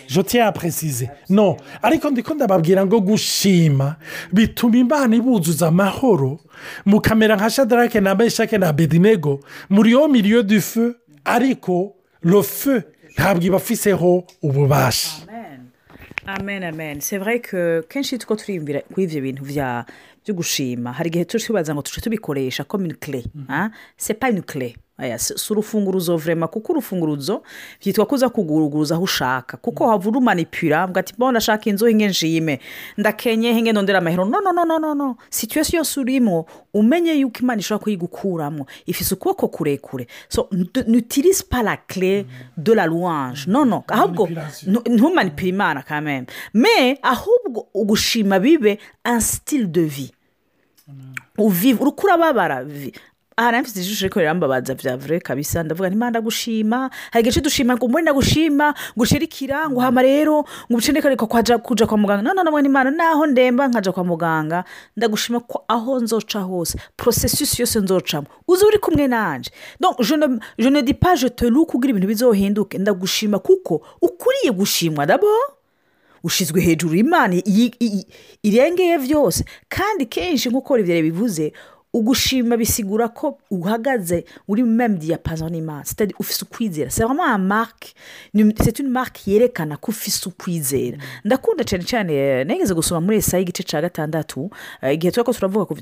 joti 0.09 0.37
yapresize 0.37 1.11
no 1.29 1.57
ariko 1.83 2.11
ndiko 2.11 2.35
ndababwira 2.35 2.87
ngo 2.87 3.01
gushima 3.01 3.97
bituma 4.33 4.77
imana 4.77 5.17
ibuzuza 5.17 5.69
amahoro 5.69 6.41
mukamera 6.87 7.37
nka 7.37 7.51
shadarake 7.51 8.01
na 8.01 8.15
meshake 8.15 8.59
na 8.59 8.73
bedinego 8.73 9.41
muri 9.71 9.91
yo 9.93 10.09
miliyo 10.09 10.43
du 10.43 10.61
feu. 10.61 10.95
Ariko 11.25 11.95
rofe 12.25 12.83
ntabwo 13.17 13.45
ibafiseho 13.47 14.25
ububasha 14.43 15.11
amen. 16.27 16.63
Amen 16.65 17.01
c'est 17.01 17.19
vrai 17.19 17.41
que 17.41 17.83
kenshi 17.89 18.19
two 18.19 18.37
turiyumvira 18.37 18.81
kuri 18.93 19.05
ibyo 19.07 19.21
bintu 19.21 19.43
bya 19.45 19.85
byo 20.25 20.35
gushima 20.35 20.93
hari 20.93 21.09
igihe 21.11 21.25
turi 21.25 21.43
tubaza 21.45 21.75
ngo 21.75 21.83
tujye 21.83 22.01
tubikoresha 22.03 22.65
comme 22.65 22.85
une 22.87 22.95
clé 22.97 23.25
c'est 23.97 24.15
pas 24.19 24.31
une 24.31 24.43
clé. 24.43 24.77
Si 25.17 25.53
urufunguruzo 25.53 26.17
vurema 26.17 26.49
kuko 26.49 26.73
urufunguruzo 26.73 27.43
byitwa 27.81 28.07
kuza 28.07 28.29
kuguruguza 28.29 28.95
aho 28.95 29.05
ushaka. 29.05 29.57
Kuko 29.57 29.87
waba 29.87 30.09
urumanipira 30.09 30.89
ati 30.95 31.15
mbona 31.17 31.31
ndashaka 31.33 31.71
inzu 31.71 31.87
hinge 31.87 32.09
nshime 32.09 32.61
ndakenye 32.97 33.53
hinge 33.53 33.73
ndondera 33.73 33.99
amahero. 33.99 34.25
No 34.25 34.41
no 34.41 34.53
no 34.53 34.79
no 34.79 34.95
no 34.95 35.17
situwesiyo 35.31 35.79
yose 35.79 36.01
urimo 36.01 36.47
umenye 36.75 37.13
yuko 37.13 37.39
imana 37.41 37.61
ishobora 37.61 37.83
kuyigukuramo 37.83 38.67
ifite 38.87 39.15
ukuboko 39.15 39.49
kurekure. 39.49 40.07
So 40.29 40.49
nutirize 40.87 41.45
pa 41.49 41.63
la 41.63 41.77
clé 41.77 42.25
de 42.57 42.75
la 42.75 42.87
louange. 42.87 43.45
No 43.47 43.65
no 43.65 43.85
ahubwo 43.89 44.29
ntumanipire 44.87 45.49
imana 45.49 45.83
kameme 45.83 46.27
me 46.55 46.99
ahubwo 47.03 47.67
ugushima 47.75 48.39
bibe 48.39 48.79
un 49.05 49.21
style 49.21 49.67
de 49.67 50.11
uvive 51.39 51.83
uri 51.83 51.93
kurababara 51.93 52.65
aha 53.37 53.51
nawe 53.51 53.63
mfite 53.63 53.81
ijisho 53.81 54.05
ariko 54.07 54.21
rirambabaza 54.21 54.75
bya 54.75 54.97
vure 54.97 55.21
kabisa. 55.21 55.63
Ndavuga 55.63 55.89
nti 55.89 55.97
mpande 55.97 56.21
gushima 56.21 56.91
hari 57.11 57.23
igice 57.25 57.41
dushima 57.41 57.77
ngo 57.77 57.89
mbone 57.89 58.03
ndagushima 58.03 58.75
ngo 58.97 59.03
ucerikira 59.03 59.71
ngo 59.71 59.81
hama 59.81 60.03
rero 60.03 60.35
ngo 60.43 60.47
ubucendeke 60.71 61.09
ariko 61.09 61.27
kujya 61.27 61.87
kwa 61.87 61.99
muganga. 61.99 62.23
None 62.23 62.43
nabona 62.43 62.67
imana 62.67 62.91
naho 62.91 63.27
ndemba 63.27 63.69
nkajya 63.69 63.93
kwa 63.93 64.05
muganga 64.05 64.65
ndagushima 64.97 65.41
ko 65.41 65.65
aho 65.69 66.01
nzoca 66.01 66.39
hose 66.41 66.79
porosesisi 66.97 67.63
yose 67.63 67.81
nzocamo. 67.81 68.27
Uzi 68.49 68.65
uri 68.65 68.79
kumwe 68.79 69.09
nanjye 69.09 69.51
je 70.59 70.71
ne 70.71 70.83
di 70.83 70.95
pa 70.95 71.15
je 71.17 71.29
te 71.31 71.49
lu 71.51 71.67
kugira 71.67 71.91
ibintu 71.91 72.09
bizohinduke. 72.09 72.79
Ndagushima 72.79 73.39
kuko 73.39 73.87
ukuriye 74.03 74.53
gushimwa 74.53 75.07
dabo 75.07 75.27
ushyizwe 76.25 76.61
hejuru 76.61 76.95
imana 76.95 77.35
irengeye 78.43 78.99
byose 78.99 79.45
kandi 79.69 80.07
kenshi 80.07 80.49
nk'uko 80.49 80.77
ribere 80.77 81.03
bivuze 81.03 81.53
ugushima 81.95 82.57
bisigura 82.57 83.09
ko 83.09 83.39
uhagaze 83.51 84.25
uri 84.49 84.63
meme 84.63 84.97
diyapazo 84.99 85.49
n'imana 85.49 85.85
sitade 85.85 86.15
ufise 86.19 86.45
ukwizera. 86.45 86.91
Vraiment 86.91 87.27
un 87.27 87.39
marque 87.39 87.95
c'est 88.61 88.79
une 88.79 88.89
marque 88.89 89.27
yerekana 89.27 89.77
ko 89.77 89.91
ufise 89.91 90.27
ukwizera. 90.27 90.97
Ndakunda 91.25 91.65
cyane 91.65 91.85
cyane 91.85 92.45
nageze 92.45 92.75
gusoma 92.75 93.01
muri 93.01 93.17
esayi 93.17 93.43
igice 93.43 93.63
cya 93.63 93.81
gatandatu 93.83 94.51
igihe 94.93 95.13
tuba 95.13 95.25
ko 95.25 95.33
turavuga 95.33 95.75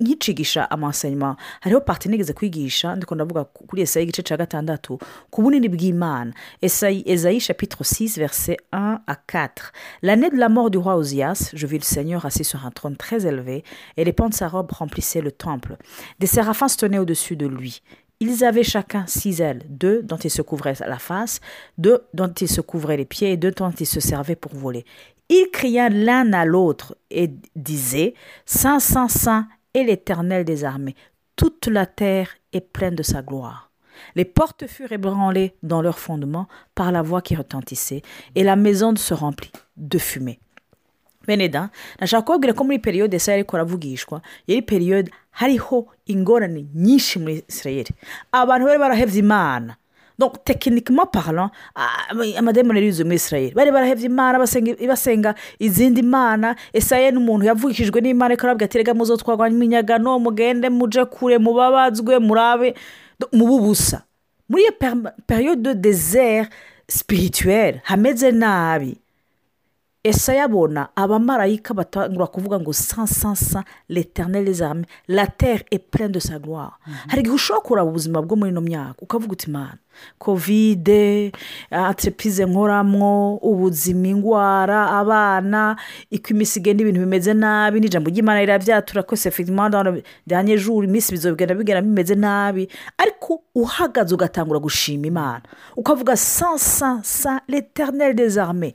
nkicigisha 0.00 0.70
amasenyuma 0.70 1.36
hariho 1.60 1.80
parti 1.80 2.08
nigeze 2.08 2.32
kwigisha 2.32 2.96
ndiko 2.96 3.14
ndavuga 3.14 3.44
kuri 3.44 3.82
esayi 3.82 4.04
igice 4.04 4.22
cya 4.22 4.36
gatandatu 4.36 4.98
ku 5.30 5.42
bunini 5.42 5.68
bw'imana. 5.68 6.32
Esayi 6.60 7.02
esayi 7.06 7.40
chapitre 7.40 7.82
6 7.84 8.18
verset 8.18 8.56
1 8.72 9.00
à 9.06 9.16
4 9.26 9.72
l'année 10.02 10.30
de 10.30 10.36
la 10.36 10.48
mort 10.48 10.70
du 10.70 10.78
roi 10.78 10.94
Ozias 10.96 11.50
je 11.52 11.66
vis 11.66 11.78
le 11.78 11.84
Seigneur 11.84 12.24
assis 12.26 12.44
sur 12.44 12.64
un 12.64 12.70
trône 12.70 12.96
très 12.96 13.26
élevé 13.26 13.64
et 13.96 14.04
les 14.04 14.14
sa 14.30 14.46
robe 14.48 14.70
remplissaient 14.70 15.20
temple. 15.32 15.76
Des 16.18 16.26
séraphins 16.26 16.68
se 16.68 16.76
tenaient 16.76 16.98
au-dessus 16.98 17.36
de 17.36 17.46
lui. 17.46 17.82
Ils 18.20 18.44
avaient 18.44 18.62
chacun 18.62 19.04
six 19.08 19.40
ailes, 19.40 19.64
deux 19.68 20.02
dont 20.02 20.16
ils 20.16 20.30
se 20.30 20.42
couvraient 20.42 20.76
la 20.86 20.98
face, 20.98 21.40
deux 21.76 22.02
dont 22.14 22.32
ils 22.32 22.48
se 22.48 22.60
couvraient 22.60 22.96
les 22.96 23.04
pieds 23.04 23.32
et 23.32 23.36
deux 23.36 23.50
dont 23.50 23.72
ils 23.72 23.86
se 23.86 23.98
servaient 23.98 24.36
pour 24.36 24.54
voler. 24.54 24.84
Ils 25.28 25.48
criaient 25.52 25.90
l'un 25.90 26.32
à 26.32 26.44
l'autre 26.44 26.96
et 27.10 27.30
disaient 27.56 28.14
Saint, 28.46 28.78
Saint, 28.78 29.08
Saint 29.08 29.48
est 29.74 29.82
l'Éternel 29.82 30.44
des 30.44 30.62
armées. 30.62 30.94
Toute 31.34 31.66
la 31.66 31.86
terre 31.86 32.28
est 32.52 32.60
pleine 32.60 32.94
de 32.94 33.02
sa 33.02 33.22
gloire. 33.22 33.72
Les 34.14 34.24
portes 34.24 34.66
furent 34.66 34.92
ébranlées 34.92 35.54
dans 35.62 35.82
leur 35.82 35.98
fondement 35.98 36.48
par 36.74 36.92
la 36.92 37.02
voix 37.02 37.22
qui 37.22 37.34
retentissait, 37.34 38.02
et 38.34 38.44
la 38.44 38.56
maison 38.56 38.94
se 38.96 39.14
remplit 39.14 39.52
de 39.76 39.98
fumée. 39.98 40.38
Beneda 41.26 41.70
nashaka 42.00 42.22
kubabwira 42.22 42.52
ko 42.52 42.64
muri 42.64 42.78
periyode 42.78 43.16
esa 43.16 43.32
ariko 43.32 43.56
aravugishwa 43.56 44.22
yari 44.46 44.62
periyode 44.62 45.10
hariho 45.30 45.86
ingorane 46.06 46.66
nyinshi 46.74 47.18
muri 47.18 47.44
israel 47.48 47.86
abantu 48.32 48.66
bari 48.66 48.78
barahebye 48.78 49.18
imana. 49.18 49.76
Tekinikima 50.44 51.06
parlant 51.06 51.50
amademoni 52.38 52.86
yuzuye 52.86 53.04
muri 53.04 53.16
israel 53.16 53.50
bari 53.54 53.70
barahebye 53.72 54.06
imana 54.06 54.38
basenga 54.88 55.34
izindi 55.58 56.02
mana 56.02 56.54
esaye 56.72 57.10
n'umuntu 57.10 57.46
yavugishijwe 57.46 58.00
n'imana 58.00 58.32
ariko 58.34 58.46
arabwira 58.46 58.64
ati 58.70 58.78
rega 58.78 58.94
muzo 58.94 59.16
twagwanya 59.16 59.56
iminyagano 59.56 60.18
mugende 60.18 60.70
muje 60.70 61.04
kure 61.04 61.38
mubabazwe 61.38 62.18
murabe. 62.18 62.74
Mubu 63.32 63.58
busa 63.60 64.02
muri 64.48 64.62
iyo 64.62 64.72
periyode 65.26 65.62
de 65.62 65.74
dezere 65.74 66.48
sipirituweri 66.88 67.80
hameze 67.84 68.30
nabi. 68.30 68.96
Esa 70.04 70.34
yabona 70.34 70.88
abamarayika 70.96 71.74
batangura 71.74 72.26
kuvuga 72.26 72.60
ngo 72.60 72.72
sansansa 72.72 73.64
leternel 73.88 74.62
arme 74.62 74.84
la 75.08 75.26
terre 75.26 75.64
est 75.70 75.78
pleine 75.90 76.10
de 76.12 76.18
sa 76.18 76.38
gloire. 76.38 76.78
Hari 77.08 77.20
igihe 77.22 77.34
ushobora 77.34 77.62
kuraba 77.62 77.90
ubuzima 77.90 78.22
bwo 78.22 78.36
muri 78.36 78.50
ino 78.50 78.60
myaka 78.60 78.94
ukavuga 79.02 79.32
uti 79.32 79.46
imana 79.48 79.78
kovide 80.18 81.32
aterepize 81.70 82.44
nkoramwo 82.46 83.36
ubuzima 83.36 84.06
indwara 84.08 84.90
abana 84.90 85.76
iko 86.10 86.28
iminsi 86.34 86.58
igenda 86.58 86.82
ibintu 86.82 87.00
bimeze 87.00 87.34
nabi 87.34 87.80
n'ijambo 87.80 88.10
ry'imana 88.10 88.40
rirabyatura 88.40 89.02
ko 89.06 89.16
sefitimanda 89.16 89.84
danye 90.26 90.58
juru 90.58 90.84
iminsi 90.84 91.12
bizogenda 91.12 91.54
bigenda 91.54 91.82
bimeze 91.82 92.14
nabi. 92.14 92.68
Ariko 92.98 93.42
uhagaze 93.54 94.14
ugatangura 94.14 94.58
gushima 94.58 95.06
imana 95.06 95.42
ukavuga 95.76 96.16
sansansa 96.16 97.40
leternel 97.48 98.14
des 98.14 98.36
arme 98.38 98.74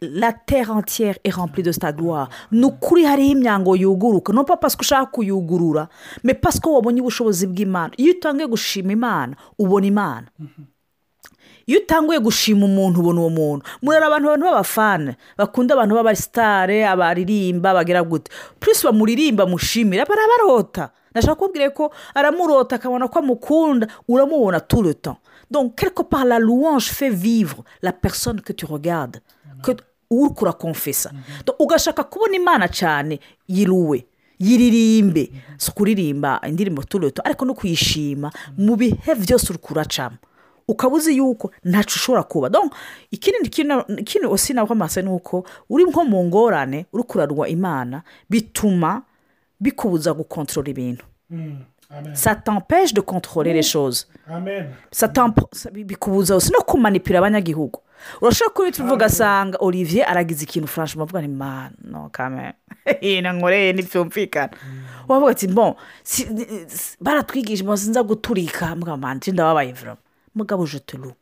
la 0.00 0.32
terre 0.32 0.70
entière 0.70 1.16
est 1.24 1.30
remplie 1.34 1.62
de 1.62 1.72
ta 1.72 1.92
gloire. 1.92 2.28
Ni 2.52 2.64
ukuri 2.64 3.04
hariho 3.04 3.32
imyango 3.32 3.76
yuguruka 3.76 4.32
no 4.32 4.44
pa 4.44 4.56
pasiko 4.56 4.80
ushaka 4.82 5.06
kuyugurura 5.06 5.88
me 6.24 6.34
pasiko 6.34 6.74
wabonye 6.74 7.00
ubushobozi 7.00 7.46
bw'imana. 7.46 7.92
Iyo 7.96 8.12
utangiye 8.12 8.46
gushima 8.48 8.92
imana 8.92 9.36
ubona 9.58 9.86
imana. 9.86 10.26
Iyo 11.66 11.80
utanguye 11.80 12.20
gushima 12.20 12.64
umuntu 12.66 13.00
ubona 13.00 13.20
uwo 13.20 13.30
muntu. 13.30 13.64
Murera 13.82 14.06
abantu 14.06 14.28
abantu 14.28 14.44
b'abafana. 14.46 15.14
Bakunda 15.38 15.74
abantu 15.74 15.94
b'abasitare 15.94 16.86
abaririmba 16.86 17.74
bagira 17.74 18.02
gute. 18.02 18.30
Purisi 18.60 18.84
bamuririmba 18.86 19.46
mushimira 19.46 20.04
barabarota 20.04 20.90
ndashaka 21.10 21.34
kubabwira 21.34 21.70
ko 21.70 21.90
aramurota 22.14 22.76
akabona 22.76 23.08
ko 23.08 23.18
amukunda 23.18 23.86
uramubona 24.08 24.60
turuta 24.60 25.16
donc 25.50 25.74
quelque 25.74 26.02
part 26.02 26.26
la 26.26 26.38
louange 26.38 26.90
fait 26.90 27.08
vivre 27.08 27.64
la 27.80 27.92
personne 27.92 28.40
que 28.42 28.52
tu 28.52 28.66
regardes. 28.66 29.22
Uri 30.10 30.30
kurakomfesa 30.34 31.12
ugashaka 31.58 32.04
kubona 32.04 32.34
imana 32.36 32.68
cyane 32.68 33.20
yiruwe 33.48 34.06
yiririmbe. 34.38 35.32
Si 35.58 35.70
ukuririmba 35.70 36.40
indirimbo 36.48 36.82
turuto 36.84 37.22
ariko 37.24 37.44
no 37.44 37.54
kuyishima 37.54 38.30
mu 38.58 38.76
bihe 38.76 39.14
byose 39.14 39.46
uri 39.50 39.58
kuracamo 39.58 40.16
ukaba 40.68 40.96
uzi 40.96 41.16
yuko 41.16 41.50
ntacyo 41.64 41.94
ushobora 41.96 42.22
kuba. 42.22 42.50
Ikindi 43.10 43.48
kintu 43.48 44.30
usi 44.30 44.52
nawe 44.52 44.68
amaso 44.70 45.02
ni 45.02 45.08
uko 45.08 45.44
uri 45.70 45.84
nko 45.84 46.04
mu 46.04 46.24
ngorane 46.24 46.86
uri 46.92 47.02
kurarwa 47.02 47.48
imana 47.48 48.02
bituma 48.30 49.02
bikubuza 49.60 50.12
gukontorora 50.14 50.70
ibintu. 50.70 51.04
Ça 52.14 52.34
t'empêche 52.34 52.92
de 52.92 53.00
contrôler 53.00 53.52
les 53.54 53.62
choses. 53.72 54.06
bikubuza 55.72 56.34
no 56.52 56.60
kumanipira 56.66 57.18
abanyagihugu. 57.18 57.80
Urashobora 58.20 58.54
kubita 58.54 58.82
uvuga 58.82 58.94
ugasanga 58.94 59.58
olivier 59.60 60.06
aragize 60.08 60.44
ikintu 60.44 60.68
furashe 60.68 60.98
uvuga 60.98 61.20
ni 61.20 61.28
mano 61.28 62.08
kamere 62.12 62.54
nankoreye 63.22 63.72
ntibyumvikana. 63.72 64.50
Wavuga 65.08 65.30
ati 65.32 65.48
si- 66.02 66.28
baratwigisha 67.00 67.76
sinza 67.76 68.02
guturika. 68.02 68.76
Mwamanjye 68.76 69.32
ndababaye 69.32 69.72
vurama 69.72 69.98
mugabo 70.34 70.66
je 70.66 70.78
te 70.78 70.96
loue. 70.96 71.14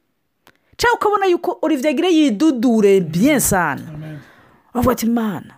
Cyangwa 0.77 0.97
ukabona 0.97 1.27
yuko 1.27 1.59
olivier 1.63 1.95
gire 1.95 2.11
yidudure 2.13 3.01
bien 3.01 3.41
sana. 3.41 3.83
Bavuga 4.75 4.93
ati 4.93 5.07
mana 5.07 5.55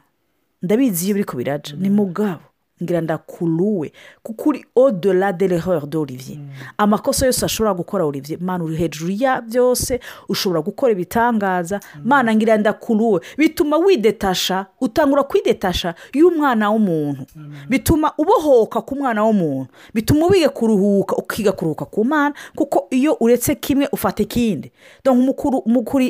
ndabizi 0.62 1.06
iyo 1.06 1.14
biri 1.14 1.24
ku 1.24 1.36
biraca 1.36 1.72
ni 1.76 1.90
mugabo. 1.90 2.42
Ngira 2.82 3.00
ndakuruwe 3.00 3.92
kuko 4.22 4.48
uri 4.48 4.64
odela 4.76 5.32
de 5.32 5.46
l'erreur 5.48 5.86
d'olivier 5.86 6.38
amakosa 6.78 7.26
yose 7.26 7.44
ashobora 7.44 7.74
gukora 7.74 8.04
olivier 8.04 8.38
mana 8.40 8.64
uri 8.64 8.76
hejuru 8.76 9.10
ya 9.18 9.40
byose 9.40 10.00
ushobora 10.28 10.60
gukora 10.62 10.92
ibitangaza 10.92 11.80
mana 12.04 12.34
ngira 12.34 12.56
ndakuruwe 12.56 13.20
bituma 13.38 13.76
widetasha 13.76 14.66
utangura 14.80 15.22
kwidetasha 15.22 15.94
y'umwana 16.14 16.70
w'umuntu 16.70 17.22
bituma 17.68 18.12
ubohoka 18.18 18.80
ku 18.80 18.96
mwana 18.96 19.24
w'umuntu 19.24 19.70
bituma 19.94 20.26
wiga 20.26 20.48
kuruhuka 20.48 21.16
ukiga 21.16 21.52
kuruhuka 21.52 21.84
ku 21.84 22.04
mana 22.04 22.34
kuko 22.56 22.86
iyo 22.90 23.16
uretse 23.20 23.54
kimwe 23.54 23.88
ufata 23.92 24.22
ikindi 24.22 24.72
mukuru 25.14 25.62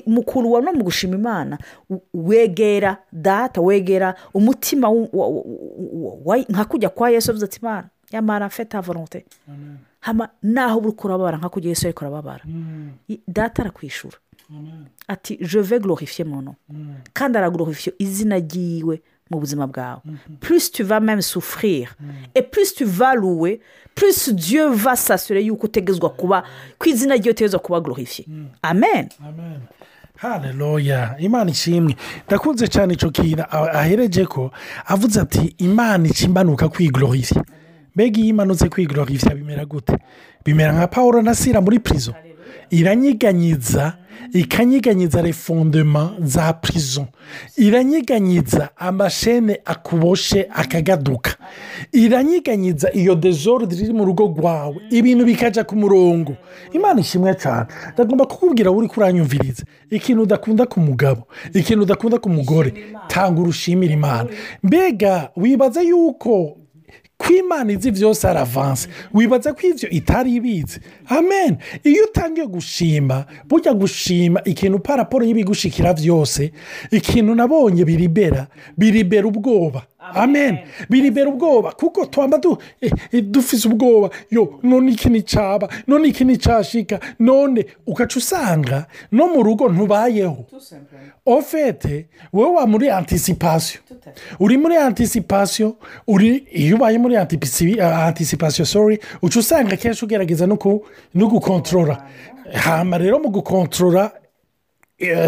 mukuru 0.07 0.53
wa 0.53 0.61
no 0.61 0.73
mu 0.73 0.83
gushima 0.85 1.15
imana 1.15 1.59
wegera 2.15 2.97
data 3.13 3.61
wegera 3.61 4.15
umutima 4.35 4.89
wa- 4.91 6.45
nka 6.57 6.65
kujya 6.65 6.89
kwa 6.89 7.11
yesu 7.11 7.31
avuze 7.31 7.45
ati 7.45 7.59
imana 7.63 7.89
nyamara 8.13 8.49
fete 8.49 8.79
volonte 8.81 9.25
naho 10.43 10.79
uri 10.79 10.93
kurababara 10.93 11.39
nka 11.39 11.49
kujya 11.49 11.69
yesu 11.69 11.87
ariko 11.87 12.05
arababara 12.05 12.45
I- 13.09 13.21
data 13.29 13.63
arakwishura. 13.63 14.17
Ati 15.09 15.37
glorifier 15.81 16.27
mon 16.27 16.43
nom. 16.45 16.55
Kandi 17.13 17.39
araglorifiye 17.39 17.95
izina 17.99 18.39
ryiwe 18.39 19.03
mu 19.31 19.41
buzima 19.41 19.67
bwawe. 19.67 20.01
Plus 20.41 20.71
tu 20.71 20.85
vas 20.85 21.01
même 21.01 21.21
souffrir 21.23 21.97
et 22.35 22.43
plus 22.43 22.75
tu 22.75 22.85
vas 22.85 23.15
louer 23.17 23.61
plus 23.95 24.29
dieu 24.33 24.69
va 24.71 24.95
s'assurer 24.95 25.43
yuko 25.43 25.67
utegezwa 25.67 26.11
kuba 26.11 26.45
ko 26.79 26.89
izina 26.89 27.15
ryiwe 27.15 27.31
utegezwa 27.31 27.59
kuba 27.61 27.81
glorifiye 27.81 28.27
amen. 28.63 29.09
Amen 30.23 30.43
hareruya 30.43 31.17
imana 31.19 31.51
ishimwe. 31.51 31.97
Ndakunze 32.27 32.69
cyane 32.69 32.95
icyo 32.95 33.11
kintu 33.11 33.43
ahereje 33.53 34.27
ko 34.27 34.51
avuze 34.87 35.21
ati 35.21 35.55
imana 35.59 36.09
ica 36.09 36.25
imanuka 36.27 36.69
kwigororishya 36.69 37.45
mbega 37.95 38.19
iyo 38.21 38.29
imanutse 38.29 38.69
kwigororishya 38.69 39.35
bimera 39.35 39.65
gute? 39.65 39.97
Bimera 40.45 40.73
nka 40.73 40.87
paul 40.87 41.23
na 41.25 41.35
sira 41.35 41.61
muri 41.61 41.79
pirizo 41.79 42.15
iranyiganyiza 42.71 43.97
ikanyiganyiza 44.33 45.23
refondema 45.23 46.13
za 46.21 46.53
pirizo 46.53 47.07
iranyiganyiza 47.57 48.69
amashene 48.77 49.61
akuboshe 49.65 50.47
akagaduka 50.55 51.37
iranyiganyiza 51.93 52.93
iyo 52.93 53.15
dezorde 53.15 53.77
iri 53.77 53.93
mu 53.93 54.05
rugo 54.05 54.25
rwawe 54.39 54.77
ibintu 54.91 55.25
bikajya 55.25 55.65
ku 55.65 55.77
murongo. 55.77 56.37
Imana 56.73 57.01
ishimwe 57.01 57.35
cyane. 57.35 57.67
Ndagomba 57.95 58.27
kukubwira 58.27 58.71
uri 58.71 58.89
kuranyumviriza 58.89 59.63
ikintu 59.91 60.23
udakunda 60.23 60.67
ku 60.67 60.81
mugabo. 60.81 61.23
Ikintu 61.55 61.83
udakunda 61.83 62.19
ku 62.19 62.29
mugore. 62.29 62.75
Tanga 63.09 63.41
urushimira 63.41 63.93
imana. 63.95 64.29
Mbega 64.63 65.31
wibaza 65.37 65.81
yuko 65.83 66.57
ko 67.19 67.33
imana 67.35 67.73
izi 67.73 67.91
byose 67.91 68.29
aravanse. 68.29 68.89
Wibaza 69.15 69.53
ko 69.53 69.61
ibyo 69.67 69.89
itari 69.89 70.35
ibizi 70.35 70.81
amen. 71.09 71.57
Iyo 71.85 72.05
utangiye 72.05 72.47
gushima 72.47 73.25
bujya 73.49 73.73
gushima 73.75 74.41
ikintu 74.45 74.79
paraporo 74.79 75.25
y'ibigushikira 75.25 75.95
byose 75.95 76.53
ikintu 76.91 77.35
nabonye 77.35 77.85
biribera 77.85 78.47
biribera 78.77 79.27
ubwoba. 79.27 79.83
Amen. 80.15 80.59
Biribera 80.91 81.29
ubwoba 81.31 81.73
kuko 81.73 82.07
twamba 82.07 82.39
du- 82.39 82.59
eh, 82.81 82.93
eh, 83.13 83.23
dufise 83.25 83.69
ubwoba. 83.69 84.11
Yo 84.31 84.59
none 84.63 84.93
iki 84.93 85.09
nticyaba 85.09 85.69
none 85.87 86.09
iki 86.09 86.25
nticyashika 86.25 87.01
none 87.19 87.67
ugaca 87.87 88.17
usanga 88.19 88.87
no 89.13 89.27
mu 89.29 89.43
rugo 89.43 89.69
ntubayeho. 89.69 90.45
Ofete 91.27 92.07
wowe 92.33 92.51
wa 92.57 92.67
muri 92.67 92.91
anticipation 92.91 93.83
uri 94.41 94.57
muri 94.59 94.77
anticipation 94.77 95.75
uri 96.07 96.47
iyo 96.53 96.77
ubaye 96.77 96.99
muri 96.99 97.17
ah, 97.81 98.07
anticipation 98.07 98.67
sorry 98.67 98.99
uca 99.23 99.39
usanga 99.41 99.75
akenshi 99.75 100.05
ugerageza 100.05 100.47
no 100.47 101.27
gukontorora 101.29 102.07
hama 102.55 102.99
rero 102.99 103.19
mu 103.19 103.29
gukontorora 103.31 104.05
eh, 104.15 104.26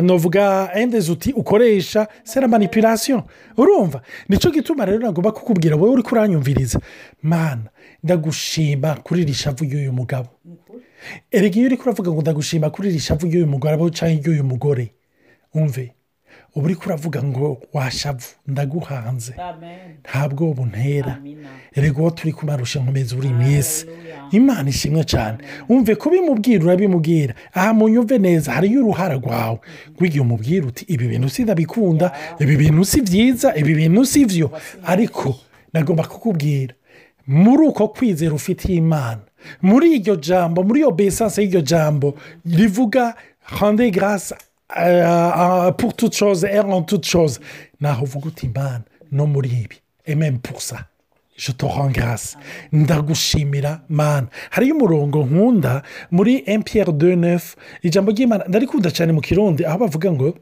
novuga 0.03 0.71
endezi 0.75 1.13
uti 1.13 1.33
ukoresha 1.33 2.09
sera 2.25 2.49
manipulation 2.49 3.23
urumva? 3.57 4.03
Nicyo 4.29 4.51
gituma 4.51 4.85
rero 4.85 4.99
nagomba 4.99 5.33
kukubwira 5.33 5.77
wowe 5.77 5.93
uri 5.93 6.03
kuranyumviriza. 6.03 6.81
Mana 7.23 7.69
ndagushima 8.03 8.95
kuri 9.05 9.23
iri 9.23 9.35
shavu 9.35 9.65
y'uyu 9.65 9.93
mugabo. 9.93 10.29
Erega 11.31 11.57
iyo 11.59 11.67
uri 11.67 11.77
kuravuga 11.77 12.11
ngo 12.13 12.21
ndagushima 12.21 12.71
kuri 12.71 12.89
iri 12.89 12.99
shavu 13.01 13.27
y'uyu 13.27 13.47
mugabo 13.47 13.91
cyangwa 13.91 14.17
iry'uyu 14.21 14.45
mugore 14.45 14.93
umve? 15.55 15.93
Uba 16.55 16.65
uri 16.65 16.75
kuravuga 16.75 17.23
ngo 17.23 17.61
washavu 17.73 18.27
ndaguhanze. 18.47 19.35
Nta 20.03 20.29
bwoba 20.29 20.63
untera. 20.63 21.19
Erega 21.75 21.99
uwo 22.01 22.11
turi 22.11 22.33
kumarusha 22.33 22.81
nkomeza 22.81 23.17
uri 23.17 23.29
mwese. 23.29 23.87
Imana 24.31 24.69
ishimwe 24.71 25.05
cyane. 25.05 25.39
Wumve 25.69 25.95
kubimubwira 25.95 26.65
urabimubwira. 26.65 27.35
Aha 27.55 27.75
munyumve 27.75 28.19
neza 28.19 28.53
hariyo 28.53 28.81
uruhara 28.81 29.15
rwawe. 29.15 29.59
Rw'igihe 29.99 30.21
umubwira 30.21 30.67
uti 30.67 30.85
ibi 30.89 31.09
bintu 31.09 31.29
si 31.31 31.43
ndabikunda 31.43 32.13
ibi 32.41 32.57
bintu 32.57 32.85
si 32.85 33.01
byiza 33.03 33.57
ibi 33.57 33.75
bintu 33.75 34.05
si 34.07 34.25
byo. 34.27 34.51
Ariko 34.85 35.37
nagomba 35.73 36.05
kukubwira 36.05 36.75
muri 37.27 37.63
uko 37.69 37.89
kwizera 37.89 38.35
ufitiye 38.35 38.79
imana 38.79 39.21
muri 39.63 39.93
iryo 39.97 40.17
jambo 40.17 40.63
muri 40.65 40.81
iyo 40.81 40.91
besanse 40.91 41.43
y'iryo 41.43 41.61
jambo 41.61 42.15
rivuga 42.45 43.15
hande 43.43 43.91
garasa 43.91 44.37
pour 45.79 45.95
toute 45.95 46.15
chose 46.15 46.45
et 46.45 46.59
en 46.59 46.83
toute 46.83 47.07
chose. 47.07 47.41
Naho 47.81 48.05
uvuga 48.05 48.27
uti 48.29 48.47
imana 48.47 48.83
no 49.13 49.27
muri 49.27 49.49
ibi 49.49 49.77
je 51.37 51.53
te 51.53 51.65
rends 51.67 51.91
grâce. 51.93 52.37
Ndagushimira 52.73 53.81
mana 53.89 54.27
hariyo 54.51 54.75
umurongo 54.75 55.25
nkunda 55.25 55.83
muri 56.11 56.43
empiyeri 56.47 56.93
de 56.93 57.17
nefu 57.17 57.57
ijambo 57.83 58.11
ry'imana 58.13 58.45
ndarikunda 58.49 58.91
cyane 58.91 59.13
mu 59.13 59.21
kirundi 59.21 59.65
aho 59.65 59.79
bavuga 59.79 60.13
ngo 60.13 60.35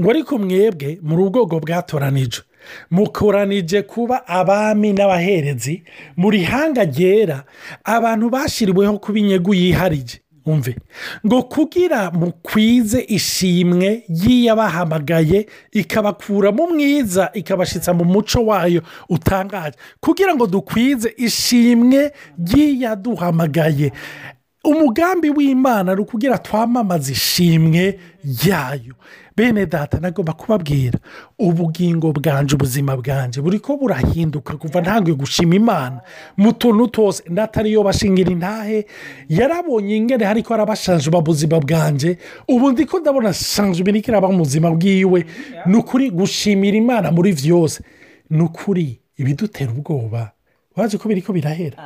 ngo 0.00 0.10
ariko 0.10 0.38
mwebwe 0.38 0.98
muri 1.02 1.22
ubwoko 1.22 1.60
bwatoranije. 1.60 2.42
Mukoranije 2.90 3.82
kuba 3.82 4.26
abami 4.26 4.92
n'abaherezi 4.92 5.82
muri 6.16 6.44
hanga 6.44 6.84
ryera 6.84 7.44
abantu 7.84 8.30
bashyiriweho 8.30 8.98
kuba 8.98 9.18
inyungu 9.18 9.54
yiharije 9.54 10.20
umve. 10.52 10.76
Ngo 11.26 11.42
kugira 11.42 12.10
mukwize 12.10 13.00
ishimwe 13.08 14.02
y'iy'abahamagaye 14.08 15.46
ikabakuramo 15.72 16.66
mwiza 16.66 17.30
ikabashyitsa 17.34 17.92
mu 17.94 18.04
muco 18.04 18.40
wayo 18.46 18.82
utangaje. 19.08 19.76
Kugira 20.00 20.34
ngo 20.34 20.46
dukwize 20.46 21.14
ishimwe 21.16 22.12
ry'iyaduhamagaye 22.38 23.92
umugambi 24.64 25.30
w'imana 25.30 25.94
ni 25.94 26.00
ukugira 26.00 26.38
twamamaze 26.38 27.12
ishimwe 27.12 27.98
ryayo 28.24 28.94
bene 29.38 29.66
data 29.66 30.00
nagomba 30.02 30.32
kubabwira. 30.34 30.98
Ubugingo 31.38 32.10
bwanje 32.12 32.54
ubuzima 32.58 32.96
bwanjye 32.98 33.38
buri 33.40 33.58
ko 33.62 33.76
burahinduka 33.78 34.56
kuva 34.58 34.80
ntabwo 34.82 35.14
gushima 35.14 35.54
imana. 35.54 36.00
Mu 36.36 36.52
tuntu 36.58 36.88
twose 36.90 37.22
ndatariyo 37.30 37.82
bashingira 37.86 38.30
intahe 38.34 38.86
yarabonye 39.30 39.94
ingene 39.96 40.26
ariko 40.26 40.54
arabashanje 40.54 41.06
ubuzima 41.10 41.60
bwanjye 41.62 42.18
ubu 42.50 42.70
ndi 42.74 42.84
ko 42.90 42.98
ndabona 42.98 43.30
shanje 43.32 43.80
ibintu 43.86 44.10
iraba 44.10 44.26
mu 44.28 44.38
buzima 44.42 44.70
bwiwe. 44.74 45.22
Ni 45.66 45.76
ukuri 45.78 46.10
gushimira 46.10 46.74
imana 46.76 47.12
muri 47.14 47.30
byose 47.32 47.78
ni 48.30 48.42
ukuri 48.42 48.98
ibidutera 49.16 49.70
ubwoba. 49.70 50.32
Wazi 50.76 50.98
ko 50.98 51.06
biri 51.08 51.22
ko 51.22 51.32
birahera 51.32 51.78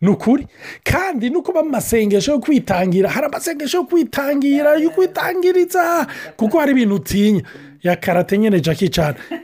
ni 0.00 0.08
ukuri 0.08 0.46
kandi 0.84 1.30
nuko 1.30 1.52
mu 1.52 1.70
masengesho 1.70 2.32
yo 2.32 2.38
kwitangira 2.40 3.10
hari 3.10 3.26
amasengesho 3.26 3.76
yo 3.78 3.84
kwitangira 3.84 4.74
yo 4.76 4.90
kwitangiriza 4.90 6.06
kuko 6.36 6.58
hari 6.60 6.72
ibintu 6.72 6.94
utinya. 6.94 7.42
Ya 7.82 7.96
karate 7.96 8.38
nyine 8.38 8.60
jackie 8.60 8.90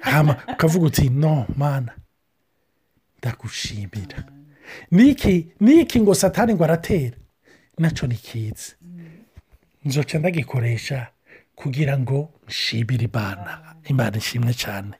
hama 0.01 0.37
ukavuga 0.53 0.87
uti 0.87 1.09
no 1.09 1.47
mana 1.57 1.93
ndagushimira. 3.19 4.25
Niki 4.90 5.47
niki 5.61 6.01
ngo 6.01 6.14
satani 6.14 6.55
ngo 6.55 6.64
aratera? 6.64 7.17
Nacyo 7.79 8.09
ni 8.09 8.14
kiza. 8.14 8.73
Nzoca 9.85 10.19
ndagikoresha 10.19 11.07
kugira 11.55 11.99
ngo 11.99 12.31
nshimire 12.49 13.05
imana. 13.05 13.75
Imana 13.85 14.17
ishimwe 14.17 14.55
cyane 14.55 14.95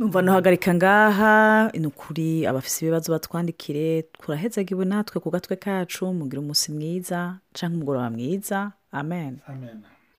numva 0.00 0.22
ntuhagarika 0.22 0.74
ngaha 0.74 1.32
ni 1.76 1.86
ukuri 1.86 2.46
abafite 2.48 2.76
ibibazo 2.82 3.12
batwandikire 3.12 4.02
turahezagiwe 4.16 4.84
natwe 4.88 5.20
ku 5.20 5.28
gatwe 5.30 5.56
kacu 5.56 6.08
mugire 6.18 6.40
umunsi 6.40 6.72
mwiza 6.72 7.36
cyangwa 7.52 7.76
umugoroba 7.76 8.08
mwiza. 8.10 8.72
Amen. 8.92 9.32
Amen. 9.46 9.78